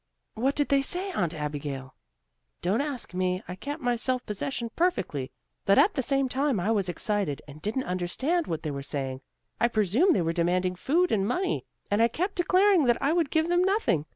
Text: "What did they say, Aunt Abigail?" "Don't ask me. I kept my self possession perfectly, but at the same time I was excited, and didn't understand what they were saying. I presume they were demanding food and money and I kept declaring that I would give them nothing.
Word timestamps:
"What 0.33 0.55
did 0.55 0.69
they 0.69 0.81
say, 0.81 1.11
Aunt 1.11 1.31
Abigail?" 1.35 1.93
"Don't 2.63 2.81
ask 2.81 3.13
me. 3.13 3.43
I 3.47 3.53
kept 3.53 3.83
my 3.83 3.95
self 3.95 4.25
possession 4.25 4.71
perfectly, 4.75 5.31
but 5.65 5.77
at 5.77 5.93
the 5.93 6.01
same 6.01 6.27
time 6.27 6.59
I 6.59 6.71
was 6.71 6.89
excited, 6.89 7.39
and 7.47 7.61
didn't 7.61 7.83
understand 7.83 8.47
what 8.47 8.63
they 8.63 8.71
were 8.71 8.81
saying. 8.81 9.21
I 9.59 9.67
presume 9.67 10.13
they 10.13 10.23
were 10.23 10.33
demanding 10.33 10.73
food 10.73 11.11
and 11.11 11.27
money 11.27 11.65
and 11.91 12.01
I 12.01 12.07
kept 12.07 12.33
declaring 12.33 12.85
that 12.85 12.99
I 12.99 13.13
would 13.13 13.29
give 13.29 13.47
them 13.47 13.63
nothing. 13.63 14.07